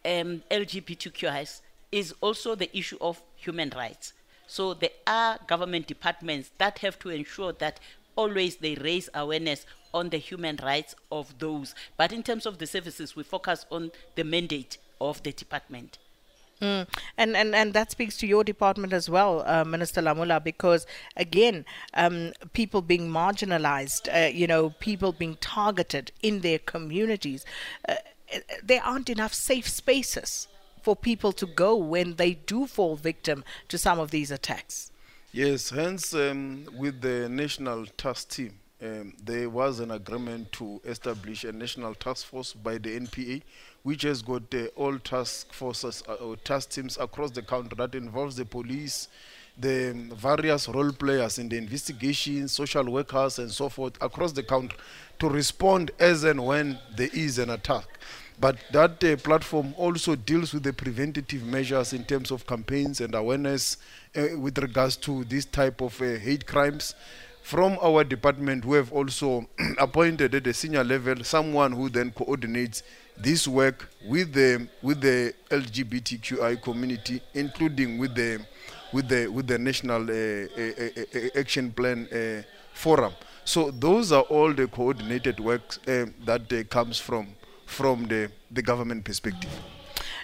um, 0.04 0.40
LGBTQIs, 0.52 1.62
is 1.90 2.14
also 2.20 2.54
the 2.54 2.70
issue 2.78 2.96
of 3.00 3.20
human 3.34 3.70
rights. 3.74 4.12
So, 4.46 4.72
there 4.72 4.90
are 5.08 5.40
government 5.48 5.88
departments 5.88 6.52
that 6.58 6.78
have 6.78 6.96
to 7.00 7.08
ensure 7.10 7.54
that 7.54 7.80
always 8.16 8.56
they 8.56 8.74
raise 8.76 9.08
awareness 9.14 9.66
on 9.92 10.10
the 10.10 10.16
human 10.18 10.58
rights 10.62 10.94
of 11.10 11.38
those. 11.38 11.74
But 11.96 12.12
in 12.12 12.22
terms 12.22 12.46
of 12.46 12.58
the 12.58 12.66
services, 12.66 13.14
we 13.14 13.22
focus 13.22 13.66
on 13.70 13.90
the 14.14 14.24
mandate 14.24 14.78
of 15.00 15.22
the 15.22 15.32
department. 15.32 15.98
Mm. 16.62 16.86
And, 17.18 17.36
and 17.36 17.52
and 17.54 17.74
that 17.74 17.90
speaks 17.90 18.16
to 18.18 18.28
your 18.28 18.44
department 18.44 18.92
as 18.92 19.10
well, 19.10 19.42
uh, 19.44 19.64
Minister 19.64 20.00
Lamula, 20.00 20.42
because 20.42 20.86
again, 21.16 21.64
um, 21.94 22.32
people 22.52 22.80
being 22.80 23.08
marginalized, 23.10 24.02
uh, 24.14 24.28
you 24.28 24.46
know, 24.46 24.70
people 24.78 25.12
being 25.12 25.36
targeted 25.40 26.12
in 26.22 26.40
their 26.40 26.60
communities, 26.60 27.44
uh, 27.88 27.96
there 28.62 28.80
aren't 28.84 29.10
enough 29.10 29.34
safe 29.34 29.66
spaces 29.66 30.46
for 30.82 30.94
people 30.94 31.32
to 31.32 31.46
go 31.46 31.74
when 31.74 32.14
they 32.16 32.34
do 32.34 32.68
fall 32.68 32.94
victim 32.94 33.42
to 33.68 33.76
some 33.76 33.98
of 33.98 34.12
these 34.12 34.30
attacks. 34.30 34.92
Yes, 35.36 35.70
hence 35.70 36.14
um, 36.14 36.64
with 36.78 37.00
the 37.00 37.28
national 37.28 37.86
task 37.96 38.28
team, 38.28 38.52
um, 38.80 39.14
there 39.20 39.50
was 39.50 39.80
an 39.80 39.90
agreement 39.90 40.52
to 40.52 40.80
establish 40.84 41.42
a 41.42 41.50
national 41.50 41.96
task 41.96 42.26
force 42.26 42.52
by 42.52 42.78
the 42.78 43.00
NPA, 43.00 43.42
which 43.82 44.02
has 44.02 44.22
got 44.22 44.44
uh, 44.54 44.66
all 44.76 44.96
task 45.00 45.52
forces 45.52 46.04
uh, 46.08 46.12
or 46.14 46.36
task 46.36 46.70
teams 46.70 46.96
across 46.98 47.32
the 47.32 47.42
country 47.42 47.74
that 47.78 47.96
involves 47.96 48.36
the 48.36 48.44
police, 48.44 49.08
the 49.58 49.90
um, 49.90 50.12
various 50.14 50.68
role 50.68 50.92
players 50.92 51.40
in 51.40 51.48
the 51.48 51.58
investigation, 51.58 52.46
social 52.46 52.84
workers, 52.88 53.40
and 53.40 53.50
so 53.50 53.68
forth 53.68 54.00
across 54.00 54.30
the 54.30 54.42
country 54.44 54.78
to 55.18 55.28
respond 55.28 55.90
as 55.98 56.22
and 56.22 56.46
when 56.46 56.78
there 56.94 57.10
is 57.12 57.40
an 57.40 57.50
attack. 57.50 57.86
But 58.40 58.56
that 58.72 59.02
uh, 59.04 59.16
platform 59.16 59.74
also 59.76 60.16
deals 60.16 60.52
with 60.52 60.64
the 60.64 60.72
preventative 60.72 61.44
measures 61.44 61.92
in 61.92 62.04
terms 62.04 62.30
of 62.30 62.46
campaigns 62.46 63.00
and 63.00 63.14
awareness 63.14 63.76
uh, 64.16 64.38
with 64.38 64.58
regards 64.58 64.96
to 64.98 65.24
this 65.24 65.44
type 65.44 65.80
of 65.80 66.00
uh, 66.00 66.14
hate 66.16 66.46
crimes. 66.46 66.94
From 67.42 67.78
our 67.82 68.04
department, 68.04 68.64
we 68.64 68.76
have 68.78 68.92
also 68.92 69.46
appointed 69.78 70.34
at 70.34 70.46
a 70.46 70.54
senior 70.54 70.82
level 70.82 71.22
someone 71.24 71.72
who 71.72 71.88
then 71.88 72.10
coordinates 72.10 72.82
this 73.16 73.46
work 73.46 73.90
with 74.06 74.32
the 74.32 74.66
with 74.82 75.00
the 75.00 75.32
LGBTQI 75.50 76.60
community, 76.60 77.20
including 77.34 77.98
with 77.98 78.14
the 78.14 78.44
with 78.92 79.08
the 79.08 79.28
with 79.28 79.46
the 79.46 79.58
national 79.58 80.02
uh, 80.10 80.14
uh, 80.14 80.88
uh, 80.96 81.40
action 81.40 81.70
plan 81.70 82.08
forum. 82.72 83.12
So 83.44 83.70
those 83.70 84.10
are 84.10 84.22
all 84.22 84.52
the 84.54 84.66
coordinated 84.66 85.38
works 85.38 85.78
that 85.86 86.66
comes 86.70 86.98
from 86.98 87.28
from 87.66 88.06
the, 88.08 88.30
the 88.50 88.62
government 88.62 89.04
perspective. 89.04 89.50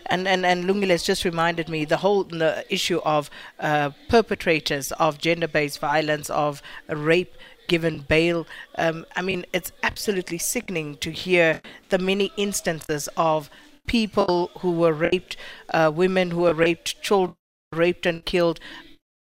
And, 0.06 0.26
and, 0.26 0.44
and 0.44 0.64
Lungile's 0.64 1.02
just 1.04 1.24
reminded 1.24 1.68
me 1.68 1.84
the 1.84 1.98
whole 1.98 2.24
the 2.24 2.64
issue 2.68 3.00
of 3.04 3.30
uh, 3.60 3.90
perpetrators 4.08 4.92
of 4.92 5.18
gender 5.18 5.46
based 5.46 5.78
violence, 5.78 6.28
of 6.30 6.62
rape 6.88 7.34
given 7.68 8.00
bail. 8.08 8.46
Um, 8.78 9.04
I 9.14 9.22
mean, 9.22 9.46
it's 9.52 9.70
absolutely 9.82 10.38
sickening 10.38 10.96
to 10.96 11.10
hear 11.12 11.60
the 11.90 11.98
many 11.98 12.32
instances 12.36 13.08
of 13.16 13.48
people 13.86 14.50
who 14.60 14.72
were 14.72 14.92
raped, 14.92 15.36
uh, 15.72 15.92
women 15.94 16.32
who 16.32 16.40
were 16.42 16.54
raped, 16.54 17.00
children 17.02 17.36
raped 17.72 18.04
and 18.04 18.24
killed, 18.24 18.58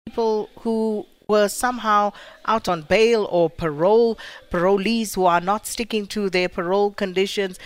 people 0.05 0.49
who 0.59 1.05
were 1.29 1.47
somehow 1.47 2.11
out 2.45 2.67
on 2.67 2.81
bail 2.81 3.25
or 3.31 3.49
parole, 3.49 4.17
parolees 4.51 5.15
who 5.15 5.23
are 5.25 5.39
not 5.39 5.65
sticking 5.65 6.05
to 6.07 6.29
their 6.29 6.49
parole 6.49 6.91
conditions. 6.91 7.57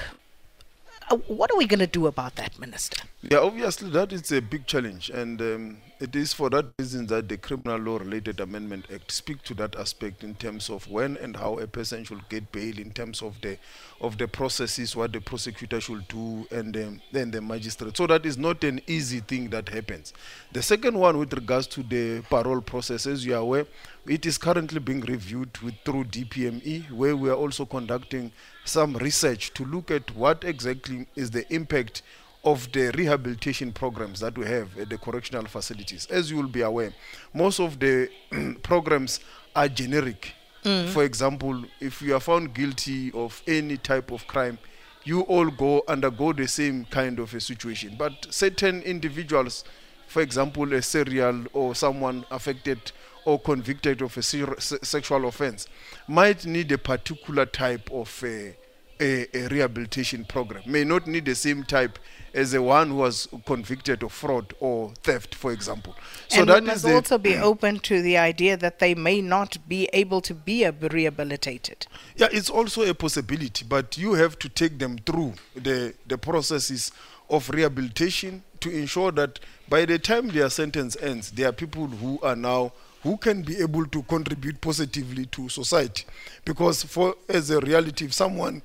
Uh, 1.09 1.19
what 1.29 1.53
are 1.53 1.57
we 1.57 1.69
going 1.69 1.79
to 1.79 1.87
do 1.87 2.09
about 2.09 2.35
that, 2.35 2.59
Minister? 2.59 3.05
Yeah, 3.29 3.39
obviously 3.39 3.91
that 3.91 4.13
is 4.13 4.31
a 4.31 4.41
big 4.41 4.67
challenge, 4.69 5.11
and 5.11 5.41
um, 5.43 5.79
it 5.99 6.15
is 6.15 6.33
for 6.33 6.49
that 6.51 6.67
reason 6.79 7.09
that 7.09 7.29
the 7.29 7.37
Criminal 7.37 7.77
Law 7.79 7.97
Related 7.99 8.39
Amendment 8.39 8.85
Act 8.95 9.11
speaks 9.11 9.43
to 9.49 9.55
that 9.55 9.75
aspect 9.75 10.23
in 10.23 10.37
terms 10.37 10.71
of 10.71 10.87
when 10.89 11.17
and 11.17 11.35
how 11.35 11.59
a 11.59 11.67
person 11.67 12.05
should 12.05 12.29
get 12.29 12.53
bail, 12.53 12.79
in 12.79 12.93
terms 12.93 13.23
of 13.23 13.41
the 13.41 13.59
of 14.01 14.17
the 14.19 14.29
processes, 14.29 14.95
what 14.95 15.13
the 15.13 15.21
prosecutor 15.21 15.81
should 15.81 16.07
do, 16.07 16.47
and 16.53 16.73
then 16.73 17.01
um, 17.21 17.31
the 17.33 17.41
magistrate. 17.41 17.97
So 17.97 18.07
that 18.07 18.25
is 18.25 18.39
not 18.39 18.63
an 18.63 18.81
easy 18.87 19.19
thing 19.19 19.51
that 19.51 19.71
happens. 19.71 20.13
The 20.53 20.63
second 20.63 20.97
one, 20.97 21.19
with 21.19 21.33
regards 21.35 21.67
to 21.69 21.83
the 21.83 22.23
parole 22.31 22.61
process, 22.61 23.09
as 23.09 23.27
you 23.27 23.35
are 23.35 23.39
aware, 23.39 23.67
it 24.07 24.25
is 24.25 24.39
currently 24.39 24.79
being 24.79 25.01
reviewed 25.01 25.57
with, 25.59 25.75
through 25.85 26.05
DPME, 26.05 26.93
where 26.93 27.17
we 27.17 27.29
are 27.29 27.35
also 27.35 27.67
conducting 27.67 28.31
some 28.65 28.95
research 28.97 29.53
to 29.55 29.65
look 29.65 29.91
at 29.91 30.15
what 30.15 30.45
exactly 30.45 31.09
is 31.17 31.33
the 31.33 31.45
impact 31.53 32.03
of 32.47 32.71
the 32.73 32.93
rehabilitation 32.97 33.73
programs 33.73 34.21
that 34.21 34.39
we 34.39 34.47
have 34.47 34.79
at 34.79 34.89
the 34.89 34.97
correctional 34.97 35.45
facilities. 35.47 36.07
As 36.07 36.31
you 36.31 36.37
will 36.37 36.49
be 36.49 36.61
aware, 36.63 36.93
most 37.35 37.59
of 37.59 37.79
the 37.81 38.09
programs 38.63 39.19
are 39.55 39.69
generic. 39.69 40.33
Mm. 40.65 40.89
For 40.89 41.05
example, 41.05 41.65
if 41.81 42.01
you 42.01 42.15
are 42.15 42.21
found 42.21 42.55
guilty 42.55 43.11
of 43.13 43.43
any 43.49 43.77
type 43.77 44.13
of 44.13 44.27
crime, 44.29 44.59
you 45.05 45.23
all 45.23 45.47
go 45.51 45.83
undergo 45.89 46.33
the 46.33 46.47
same 46.49 46.85
kind 46.85 47.19
of 47.19 47.35
a 47.35 47.41
situation. 47.41 47.97
But 47.99 48.29
certain 48.33 48.81
individuals, 48.83 49.65
for 50.07 50.23
example, 50.23 50.73
a 50.73 50.83
serial 50.83 51.45
or 51.53 51.75
someone 51.75 52.25
affected 52.31 52.81
or 53.25 53.41
convicted 53.41 54.03
of 54.03 54.17
a 54.17 54.23
sexual 54.23 55.27
offense, 55.27 55.67
might 56.07 56.47
need 56.47 56.71
a 56.71 56.79
particular 56.79 57.45
type 57.47 57.91
of 57.91 58.23
uh, 58.25 58.53
a, 59.01 59.27
a 59.37 59.49
rehabilitation 59.49 60.25
program 60.25 60.63
may 60.67 60.85
not 60.85 61.07
need 61.07 61.25
the 61.25 61.35
same 61.35 61.63
type 61.65 61.99
as 62.35 62.51
the 62.53 62.63
one 62.63 62.89
who 62.89 62.97
was 62.97 63.27
convicted 63.47 64.03
of 64.03 64.13
fraud 64.13 64.53
or 64.61 64.91
theft, 65.03 65.35
for 65.35 65.53
example. 65.53 65.95
So 66.29 66.41
and 66.41 66.51
that 66.51 66.61
we 66.63 66.67
must 66.67 66.83
the, 66.85 66.95
also 66.95 67.19
be 67.19 67.35
open 67.37 67.79
to 67.81 68.03
the 68.03 68.19
idea 68.19 68.57
that 68.59 68.79
they 68.79 68.95
may 68.95 69.23
not 69.23 69.57
be 69.69 69.89
able 69.95 70.21
to 70.23 70.35
be 70.35 70.69
rehabilitated. 70.69 71.87
Yeah, 72.17 72.29
it's 72.31 72.51
also 72.51 72.83
a 72.83 72.93
possibility, 72.95 73.65
but 73.67 73.97
you 73.97 74.15
have 74.15 74.39
to 74.41 74.49
take 74.51 74.79
them 74.79 74.99
through 74.99 75.35
the, 75.55 75.95
the 76.07 76.19
processes 76.19 76.93
of 77.31 77.49
rehabilitation 77.51 78.43
to 78.61 78.71
ensure 78.71 79.13
that 79.13 79.41
by 79.69 79.87
the 79.87 79.99
time 79.99 80.29
their 80.29 80.51
sentence 80.51 80.95
ends, 81.01 81.31
there 81.31 81.49
are 81.49 81.53
people 81.53 81.87
who 81.87 82.21
are 82.23 82.37
now 82.37 82.73
who 83.03 83.17
can 83.17 83.41
be 83.43 83.57
able 83.59 83.87
to 83.87 84.03
contribute 84.03 84.61
positively 84.61 85.25
to 85.27 85.49
society. 85.49 86.05
Because 86.45 86.83
for 86.83 87.15
as 87.29 87.49
a 87.51 87.61
reality, 87.61 88.05
if 88.07 88.13
someone 88.13 88.61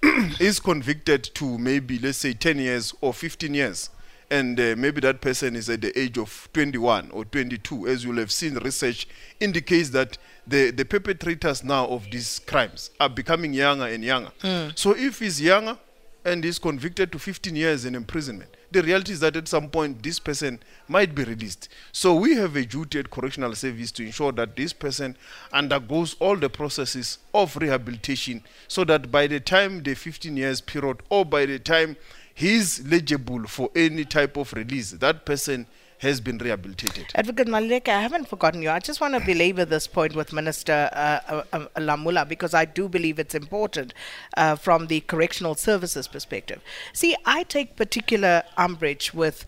is 0.40 0.58
convicted 0.60 1.22
to 1.22 1.58
maybe 1.58 1.98
let's 1.98 2.18
say 2.18 2.32
10 2.32 2.58
years 2.58 2.94
or 3.02 3.12
15 3.12 3.52
years 3.52 3.90
and 4.30 4.58
uh, 4.58 4.74
maybe 4.78 4.98
that 5.00 5.20
person 5.20 5.54
is 5.56 5.68
at 5.68 5.82
the 5.82 5.98
age 5.98 6.16
of 6.16 6.48
21 6.54 7.10
or 7.10 7.24
22 7.26 7.86
as 7.86 8.02
you'll 8.04 8.16
have 8.16 8.32
seen 8.32 8.54
research 8.56 9.06
indicates 9.40 9.90
that 9.90 10.16
the 10.46 10.70
the 10.70 10.86
perpetrators 10.86 11.62
now 11.62 11.86
of 11.86 12.10
these 12.10 12.38
crimes 12.38 12.90
are 12.98 13.10
becoming 13.10 13.52
younger 13.52 13.86
and 13.88 14.02
younger 14.02 14.30
mm. 14.42 14.72
so 14.78 14.96
if 14.96 15.18
he's 15.18 15.38
younger 15.40 15.76
and 16.24 16.46
is 16.46 16.58
convicted 16.58 17.12
to 17.12 17.18
15 17.18 17.54
years 17.54 17.84
in 17.84 17.94
imprisonment 17.94 18.56
the 18.70 18.82
reality 18.82 19.12
is 19.12 19.20
that 19.20 19.36
at 19.36 19.48
some 19.48 19.68
point 19.68 20.02
this 20.02 20.18
person 20.18 20.60
might 20.88 21.14
be 21.14 21.24
released. 21.24 21.68
So 21.92 22.14
we 22.14 22.34
have 22.36 22.56
a 22.56 22.64
duty 22.64 22.98
at 23.00 23.10
correctional 23.10 23.54
service 23.54 23.90
to 23.92 24.04
ensure 24.04 24.32
that 24.32 24.56
this 24.56 24.72
person 24.72 25.16
undergoes 25.52 26.16
all 26.20 26.36
the 26.36 26.48
processes 26.48 27.18
of 27.34 27.56
rehabilitation 27.56 28.42
so 28.68 28.84
that 28.84 29.10
by 29.10 29.26
the 29.26 29.40
time 29.40 29.82
the 29.82 29.94
15 29.94 30.36
years 30.36 30.60
period 30.60 30.98
or 31.08 31.24
by 31.24 31.46
the 31.46 31.58
time 31.58 31.96
he 32.34 32.54
is 32.54 32.84
legible 32.86 33.44
for 33.46 33.70
any 33.74 34.04
type 34.04 34.36
of 34.36 34.52
release, 34.52 34.92
that 34.92 35.24
person 35.26 35.66
has 36.00 36.20
been 36.20 36.38
rehabilitated. 36.38 37.06
Advocate 37.14 37.46
Malek, 37.46 37.88
I 37.88 38.00
haven't 38.00 38.26
forgotten 38.28 38.62
you. 38.62 38.70
I 38.70 38.78
just 38.78 39.00
want 39.02 39.12
to 39.14 39.20
belabor 39.20 39.66
this 39.66 39.86
point 39.86 40.14
with 40.16 40.32
Minister 40.32 40.88
uh, 40.92 41.18
uh, 41.28 41.42
um, 41.52 41.68
Lamula 41.76 42.26
because 42.26 42.54
I 42.54 42.64
do 42.64 42.88
believe 42.88 43.18
it's 43.18 43.34
important 43.34 43.92
uh, 44.36 44.56
from 44.56 44.86
the 44.86 45.00
correctional 45.00 45.54
services 45.54 46.08
perspective. 46.08 46.62
See, 46.94 47.14
I 47.26 47.42
take 47.44 47.76
particular 47.76 48.42
umbrage 48.56 49.12
with 49.12 49.44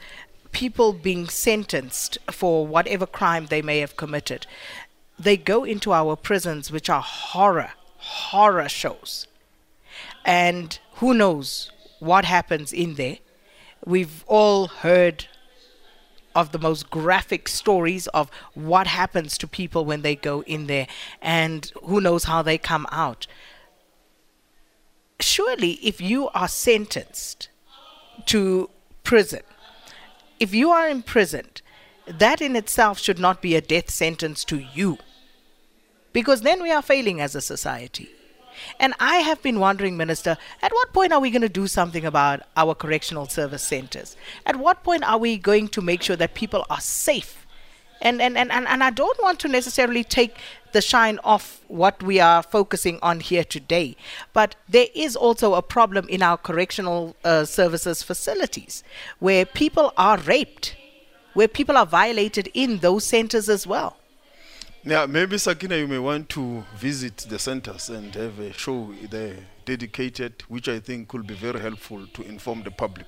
people 0.52 0.92
being 0.92 1.26
sentenced 1.28 2.18
for 2.30 2.66
whatever 2.66 3.06
crime 3.06 3.46
they 3.46 3.62
may 3.62 3.78
have 3.78 3.96
committed. 3.96 4.46
They 5.18 5.38
go 5.38 5.64
into 5.64 5.90
our 5.94 6.16
prisons, 6.16 6.70
which 6.70 6.90
are 6.90 7.00
horror, 7.00 7.72
horror 7.96 8.68
shows. 8.68 9.26
And 10.24 10.78
who 10.96 11.14
knows 11.14 11.72
what 11.98 12.26
happens 12.26 12.74
in 12.74 12.96
there. 12.96 13.18
We've 13.86 14.22
all 14.26 14.68
heard 14.68 15.26
of 16.34 16.52
the 16.52 16.58
most 16.58 16.90
graphic 16.90 17.48
stories 17.48 18.06
of 18.08 18.30
what 18.54 18.86
happens 18.86 19.36
to 19.38 19.46
people 19.46 19.84
when 19.84 20.02
they 20.02 20.16
go 20.16 20.42
in 20.42 20.66
there 20.66 20.86
and 21.20 21.72
who 21.84 22.00
knows 22.00 22.24
how 22.24 22.42
they 22.42 22.58
come 22.58 22.86
out. 22.90 23.26
Surely, 25.20 25.72
if 25.74 26.00
you 26.00 26.28
are 26.30 26.48
sentenced 26.48 27.48
to 28.26 28.70
prison, 29.04 29.42
if 30.40 30.54
you 30.54 30.70
are 30.70 30.88
imprisoned, 30.88 31.62
that 32.06 32.40
in 32.40 32.56
itself 32.56 32.98
should 32.98 33.18
not 33.18 33.40
be 33.40 33.54
a 33.54 33.60
death 33.60 33.90
sentence 33.90 34.44
to 34.44 34.56
you. 34.58 34.98
Because 36.12 36.40
then 36.42 36.62
we 36.62 36.72
are 36.72 36.82
failing 36.82 37.20
as 37.20 37.34
a 37.34 37.40
society. 37.40 38.10
And 38.78 38.94
I 39.00 39.16
have 39.16 39.42
been 39.42 39.58
wondering, 39.60 39.96
Minister, 39.96 40.36
at 40.60 40.72
what 40.72 40.92
point 40.92 41.12
are 41.12 41.20
we 41.20 41.30
going 41.30 41.42
to 41.42 41.48
do 41.48 41.66
something 41.66 42.04
about 42.04 42.40
our 42.56 42.74
correctional 42.74 43.28
service 43.28 43.62
centres? 43.62 44.16
At 44.46 44.56
what 44.56 44.82
point 44.82 45.04
are 45.04 45.18
we 45.18 45.36
going 45.38 45.68
to 45.68 45.80
make 45.82 46.02
sure 46.02 46.16
that 46.16 46.34
people 46.34 46.64
are 46.70 46.80
safe? 46.80 47.46
And, 48.00 48.20
and, 48.20 48.36
and, 48.36 48.50
and, 48.50 48.66
and 48.66 48.82
I 48.82 48.90
don't 48.90 49.20
want 49.22 49.38
to 49.40 49.48
necessarily 49.48 50.02
take 50.02 50.36
the 50.72 50.82
shine 50.82 51.20
off 51.22 51.60
what 51.68 52.02
we 52.02 52.18
are 52.18 52.42
focusing 52.42 52.98
on 53.00 53.20
here 53.20 53.44
today. 53.44 53.96
But 54.32 54.56
there 54.68 54.88
is 54.94 55.14
also 55.14 55.54
a 55.54 55.62
problem 55.62 56.08
in 56.08 56.20
our 56.22 56.36
correctional 56.36 57.14
uh, 57.24 57.44
services 57.44 58.02
facilities 58.02 58.82
where 59.20 59.46
people 59.46 59.92
are 59.96 60.18
raped, 60.18 60.74
where 61.34 61.46
people 61.46 61.76
are 61.76 61.86
violated 61.86 62.48
in 62.54 62.78
those 62.78 63.04
centers 63.04 63.48
as 63.48 63.66
well. 63.68 63.96
Yeah, 64.84 65.06
maybe 65.06 65.38
Sakina, 65.38 65.76
you 65.76 65.86
may 65.86 65.98
want 66.00 66.28
to 66.30 66.64
visit 66.76 67.16
the 67.18 67.38
centers 67.38 67.88
and 67.88 68.12
have 68.16 68.36
a 68.40 68.52
show 68.52 68.92
there 69.08 69.36
dedicated, 69.64 70.42
which 70.48 70.68
I 70.68 70.80
think 70.80 71.06
could 71.06 71.24
be 71.24 71.34
very 71.34 71.60
helpful 71.60 72.04
to 72.14 72.22
inform 72.22 72.64
the 72.64 72.72
public. 72.72 73.06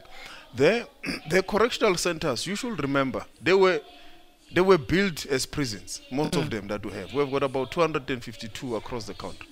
The, 0.54 0.86
the 1.28 1.42
correctional 1.42 1.96
centers, 1.96 2.46
you 2.46 2.54
should 2.54 2.80
remember, 2.80 3.24
they 3.42 3.54
were 3.54 3.80
they 4.54 4.60
were 4.60 4.78
built 4.78 5.26
as 5.26 5.46
prisons, 5.46 6.00
most 6.12 6.32
mm. 6.34 6.42
of 6.42 6.50
them 6.50 6.68
that 6.68 6.86
we 6.86 6.92
have. 6.92 7.12
We've 7.12 7.28
got 7.28 7.42
about 7.42 7.72
252 7.72 8.76
across 8.76 9.06
the 9.06 9.14
country. 9.14 9.48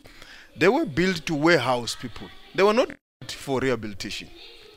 They 0.57 0.69
were 0.69 0.85
built 0.87 1.26
to 1.26 1.35
warehouse 1.35 1.97
people. 2.00 2.29
They 2.55 2.62
were 2.62 2.73
not 2.75 2.93
for 3.31 3.59
rehabilitation. 3.59 4.31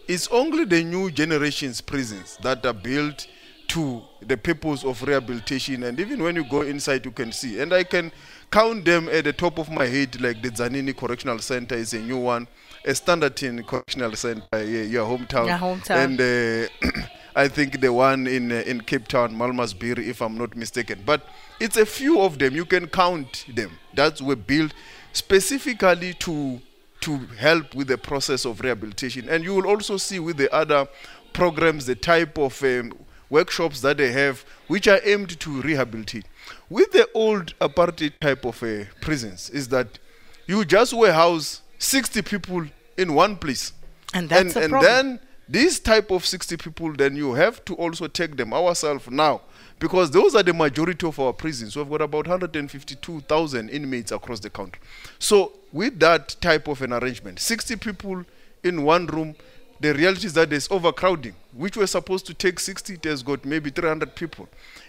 It's 0.07 0.27
only 0.29 0.65
the 0.65 0.83
new 0.83 1.11
generation's 1.11 1.79
prisons 1.79 2.39
that 2.41 2.65
are 2.65 2.73
built 2.73 3.27
to 3.75 4.01
the 4.21 4.37
purpose 4.37 4.85
of 4.85 5.03
rehabilitation. 5.03 5.83
And 5.83 5.99
even 5.99 6.23
when 6.23 6.37
you 6.37 6.45
go 6.45 6.61
inside, 6.61 7.03
you 7.03 7.11
can 7.11 7.33
see. 7.33 7.59
And 7.59 7.73
I 7.73 7.83
can 7.83 8.09
count 8.49 8.85
them 8.85 9.09
at 9.09 9.25
the 9.25 9.33
top 9.33 9.57
of 9.59 9.69
my 9.69 9.85
head, 9.85 10.21
like 10.21 10.41
the 10.41 10.47
Zanini 10.47 10.95
Correctional 10.95 11.39
Center 11.39 11.75
is 11.75 11.93
a 11.93 11.99
new 11.99 12.19
one, 12.19 12.47
a 12.85 12.91
Standerton 12.91 13.67
Correctional 13.67 14.15
Center, 14.15 14.45
yeah, 14.53 14.83
your 14.83 15.05
hometown. 15.05 15.47
Your 15.47 15.57
hometown. 15.57 16.17
And 16.21 16.95
uh, 17.01 17.05
I 17.35 17.49
think 17.49 17.81
the 17.81 17.91
one 17.91 18.27
in 18.27 18.53
uh, 18.53 18.63
in 18.65 18.79
Cape 18.79 19.09
Town, 19.09 19.35
Malmasbury, 19.35 20.07
if 20.07 20.21
I'm 20.21 20.37
not 20.37 20.55
mistaken. 20.55 21.03
But 21.05 21.27
it's 21.59 21.75
a 21.75 21.85
few 21.85 22.21
of 22.21 22.39
them. 22.39 22.55
You 22.55 22.63
can 22.63 22.87
count 22.87 23.45
them. 23.53 23.71
That 23.93 24.21
were 24.21 24.37
built 24.37 24.73
specifically 25.11 26.13
to 26.13 26.61
to 27.01 27.17
help 27.37 27.75
with 27.75 27.89
the 27.89 27.97
process 27.97 28.45
of 28.45 28.61
rehabilitation. 28.61 29.27
And 29.27 29.43
you 29.43 29.53
will 29.53 29.67
also 29.67 29.97
see 29.97 30.17
with 30.19 30.37
the 30.37 30.49
other 30.55 30.87
programs 31.33 31.85
the 31.87 31.95
type 31.95 32.37
of 32.37 32.63
um, 32.63 32.93
workshops 33.29 33.81
that 33.81 33.97
they 33.97 34.11
have, 34.11 34.43
which 34.67 34.87
are 34.87 34.99
aimed 35.03 35.39
to 35.41 35.61
rehabilitate. 35.61 36.25
With 36.69 36.91
the 36.91 37.07
old 37.13 37.57
apartheid 37.59 38.19
type 38.19 38.45
of 38.45 38.61
uh, 38.63 38.85
prisons, 39.01 39.49
is 39.49 39.67
that 39.69 39.99
you 40.47 40.63
just 40.65 40.93
warehouse 40.93 41.61
60 41.79 42.21
people 42.23 42.65
in 42.97 43.13
one 43.13 43.35
place. 43.35 43.73
And 44.13 44.29
that's 44.29 44.55
and, 44.55 44.65
a 44.65 44.69
problem. 44.69 44.89
And 44.91 45.09
then 45.09 45.19
these 45.49 45.79
type 45.79 46.11
of 46.11 46.25
60 46.25 46.57
people, 46.57 46.93
then 46.93 47.15
you 47.15 47.33
have 47.33 47.63
to 47.65 47.75
also 47.75 48.07
take 48.07 48.35
them 48.37 48.53
ourselves 48.53 49.09
now 49.09 49.41
because 49.79 50.09
those 50.11 50.33
are 50.35 50.43
the 50.43 50.53
majority 50.53 51.05
of 51.05 51.19
our 51.19 51.33
prisons. 51.33 51.75
We've 51.75 51.89
got 51.89 52.01
about 52.01 52.27
152,000 52.27 53.69
inmates 53.69 54.11
across 54.11 54.39
the 54.39 54.49
country. 54.49 54.81
So, 55.19 55.53
with 55.73 55.99
that 55.99 56.37
type 56.39 56.67
of 56.69 56.81
an 56.81 56.93
arrangement, 56.93 57.39
60 57.39 57.75
people 57.77 58.23
in 58.63 58.83
one 58.83 59.05
room, 59.07 59.35
the 59.79 59.93
reality 59.93 60.25
is 60.27 60.33
that 60.33 60.49
there's 60.49 60.69
overcrowding, 60.71 61.33
which 61.53 61.75
we're 61.75 61.87
supposed 61.87 62.25
to 62.27 62.33
take 62.33 62.59
60, 62.59 62.93
it 62.93 63.03
has 63.03 63.21
got 63.21 63.43
maybe 63.43 63.69
300 63.69 64.15
people. 64.15 64.47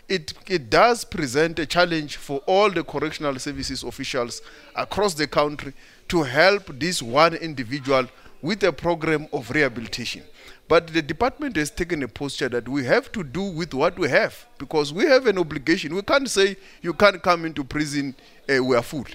It, 0.08 0.32
it 0.46 0.70
does 0.70 1.04
present 1.04 1.58
a 1.58 1.66
challenge 1.66 2.16
for 2.16 2.38
all 2.46 2.70
the 2.70 2.84
correctional 2.84 3.36
services 3.40 3.82
officials 3.82 4.42
across 4.76 5.14
the 5.14 5.26
country 5.26 5.72
to 6.08 6.22
help 6.22 6.66
this 6.78 7.02
one 7.02 7.34
individual 7.34 8.06
with 8.42 8.62
a 8.62 8.72
program 8.72 9.26
of 9.32 9.50
rehabilitation. 9.50 10.22
But 10.68 10.88
the 10.88 11.02
department 11.02 11.56
has 11.56 11.70
taken 11.70 12.02
a 12.02 12.08
posture 12.08 12.48
that 12.48 12.68
we 12.68 12.84
have 12.84 13.10
to 13.12 13.24
do 13.24 13.42
with 13.42 13.74
what 13.74 13.98
we 13.98 14.08
have 14.10 14.46
because 14.58 14.92
we 14.92 15.04
have 15.06 15.26
an 15.26 15.38
obligation. 15.38 15.94
We 15.94 16.02
can't 16.02 16.28
say 16.30 16.56
you 16.82 16.92
can't 16.92 17.20
come 17.22 17.44
into 17.44 17.64
prison, 17.64 18.14
uh, 18.48 18.62
we 18.62 18.76
are 18.76 18.82
full. 18.82 19.06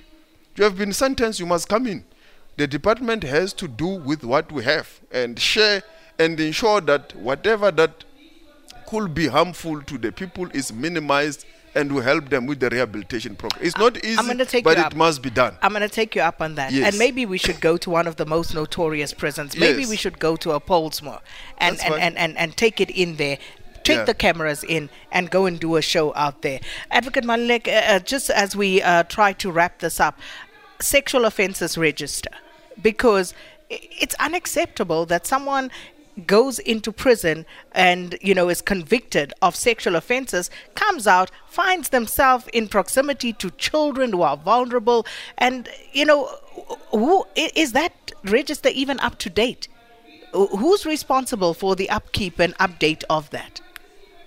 You 0.58 0.66
have 0.66 0.78
been 0.78 0.92
sentenced, 0.92 1.40
you 1.40 1.46
must 1.46 1.70
come 1.70 1.88
in. 1.88 2.04
the 2.58 2.68
department 2.68 3.24
has 3.24 3.54
to 3.54 3.68
do 3.68 3.88
with 3.88 4.24
what 4.24 4.52
we 4.52 4.64
have 4.64 5.00
and 5.12 5.40
share 5.40 5.84
and 6.20 6.40
ensure 6.40 6.82
that 6.82 7.16
whatever 7.16 7.72
that 7.72 8.04
could 8.88 9.14
be 9.14 9.28
harmful 9.28 9.82
to 9.84 9.98
the 9.98 10.12
people 10.12 10.48
is 10.54 10.74
minimized 10.74 11.46
and 11.74 11.90
we 11.96 12.02
help 12.04 12.28
them 12.28 12.46
with 12.46 12.60
the 12.60 12.70
rehabilitation 12.70 13.34
program. 13.34 13.64
It's 13.66 13.78
not 13.78 14.04
easy, 14.04 14.62
but 14.62 14.78
it 14.78 14.94
must 14.94 15.22
be 15.24 15.30
done. 15.30 15.56
I'm 15.62 15.72
going 15.72 15.82
to 15.82 15.88
take 15.88 16.16
you 16.16 16.22
up 16.22 16.42
on 16.42 16.56
that. 16.56 16.74
Yes. 16.74 16.88
And 16.90 17.00
maybe 17.00 17.26
we 17.26 17.38
should 17.38 17.62
go 17.62 17.78
to 17.78 17.90
one 17.90 18.08
of 18.08 18.18
the 18.18 18.26
most 18.26 18.54
notorious 18.54 19.14
prisons. 19.14 19.56
Maybe 19.56 19.82
yes. 19.82 19.90
we 19.90 19.96
should 19.96 20.20
go 20.20 20.36
to 20.36 20.52
a 20.52 20.60
Polesmore 20.60 21.22
and, 21.60 21.80
and, 21.80 21.94
and, 21.94 22.18
and, 22.18 22.38
and 22.38 22.58
take 22.58 22.82
it 22.82 22.90
in 22.90 23.16
there 23.16 23.38
take 23.84 23.98
yeah. 23.98 24.04
the 24.06 24.14
cameras 24.14 24.64
in 24.64 24.92
and 25.12 25.32
go 25.32 25.48
and 25.48 25.60
do 25.60 25.76
a 25.76 25.82
show 25.82 26.14
out 26.14 26.44
there. 26.44 26.60
Advocate 26.92 27.24
Malek, 27.24 27.68
uh, 27.68 27.72
uh, 27.72 27.98
just 28.00 28.30
as 28.30 28.56
we 28.56 28.80
uh, 28.84 29.02
try 29.06 29.34
to 29.34 29.52
wrap 29.52 29.80
this 29.80 30.00
up, 30.00 30.20
sexual 30.84 31.26
offences 31.26 31.78
register 31.78 32.30
because 32.82 33.34
it's 33.70 34.16
unacceptable 34.20 35.06
that 35.06 35.26
someone 35.26 35.72
goes 36.28 36.60
into 36.60 36.92
prison 36.92 37.46
and 37.72 38.18
you 38.22 38.34
know 38.34 38.50
is 38.50 38.62
convicted 38.62 39.34
of 39.42 39.56
sexual 39.56 39.96
offenses 39.96 40.50
comes 40.76 41.08
out 41.08 41.32
finds 41.48 41.90
themselves 41.90 42.48
in 42.52 42.68
proximity 42.68 43.32
to 43.32 43.50
children 43.52 44.12
who 44.12 44.22
are 44.22 44.36
vulnerable 44.36 45.06
and 45.38 45.70
you 45.94 46.04
know 46.06 46.26
who 46.92 47.24
is 47.56 47.72
that 47.72 47.94
register 48.26 48.68
even 48.74 49.00
up 49.00 49.18
to 49.20 49.30
date 49.30 49.70
who's 50.34 50.86
responsible 50.86 51.54
for 51.54 51.76
the 51.78 51.90
upkeep 51.90 52.40
and 52.40 52.54
update 52.58 53.04
of 53.10 53.30
that 53.30 53.62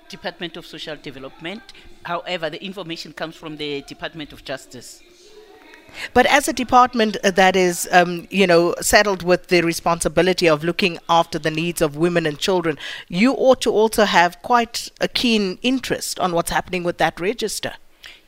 department 0.08 0.56
of 0.56 0.64
social 0.66 0.96
development 0.96 1.62
however 2.06 2.48
the 2.48 2.64
information 2.64 3.12
comes 3.12 3.36
from 3.36 3.58
the 3.58 3.82
department 3.82 4.32
of 4.32 4.42
justice 4.42 5.02
But 6.12 6.26
as 6.26 6.48
a 6.48 6.52
department 6.52 7.16
uh, 7.22 7.30
that 7.32 7.56
is, 7.56 7.88
um, 7.92 8.26
you 8.30 8.46
know, 8.46 8.74
saddled 8.80 9.22
with 9.22 9.48
the 9.48 9.60
responsibility 9.62 10.48
of 10.48 10.64
looking 10.64 10.98
after 11.08 11.38
the 11.38 11.50
needs 11.50 11.80
of 11.80 11.96
women 11.96 12.26
and 12.26 12.38
children, 12.38 12.78
you 13.08 13.32
ought 13.34 13.60
to 13.62 13.70
also 13.72 14.04
have 14.04 14.40
quite 14.42 14.90
a 15.00 15.08
keen 15.08 15.58
interest 15.62 16.18
on 16.20 16.32
what's 16.32 16.50
happening 16.50 16.84
with 16.84 16.98
that 16.98 17.20
register. 17.20 17.74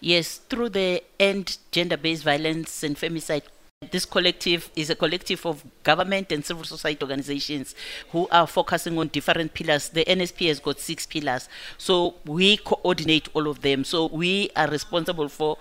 Yes, 0.01 0.39
through 0.49 0.71
the 0.71 1.03
End 1.19 1.59
Gender 1.73 1.97
Based 1.97 2.23
Violence 2.23 2.83
and 2.83 2.97
Femicide 2.97 3.43
this 3.91 4.07
collective 4.07 4.71
is 4.75 4.89
a 4.89 4.95
collective 4.97 5.45
of 5.45 5.63
government 5.83 6.33
and 6.33 6.45
civil 6.47 6.65
society 6.65 7.01
organizations 7.03 7.75
who 8.11 8.27
are 8.33 8.47
focusing 8.47 8.99
on 8.99 9.07
different 9.09 9.53
pillars. 9.53 9.91
The 9.91 10.03
NSP 10.07 10.49
has 10.49 10.59
got 10.59 10.81
six 10.81 11.05
pillars, 11.07 11.47
so 11.77 12.15
we 12.25 12.57
coordinate 12.57 13.29
all 13.35 13.47
of 13.49 13.61
them. 13.61 13.85
So 13.85 14.07
we 14.07 14.51
are 14.57 14.67
responsible 14.69 15.29
for 15.29 15.59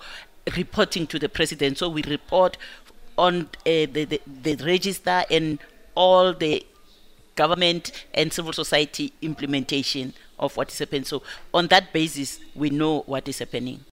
reporting 0.54 1.06
to 1.08 1.18
the 1.18 1.28
president. 1.28 1.78
So 1.78 1.88
we 1.88 2.02
report 2.02 2.56
on 3.18 3.42
uh, 3.42 3.44
the, 3.64 4.04
the, 4.08 4.20
the 4.42 4.54
register 4.64 5.24
and 5.30 5.58
all 5.94 6.34
the 6.34 6.64
government 7.34 7.90
and 8.14 8.32
civil 8.32 8.52
society 8.52 9.12
implementation 9.22 10.14
of 10.38 10.56
what 10.56 10.70
is 10.70 10.78
happening. 10.78 11.04
So 11.04 11.22
on 11.52 11.66
that 11.68 11.92
basis, 11.92 12.40
we 12.54 12.70
know 12.70 13.00
what 13.06 13.26
is 13.28 13.38
happening. 13.38 13.86